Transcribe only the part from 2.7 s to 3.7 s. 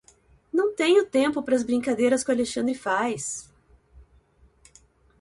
faz.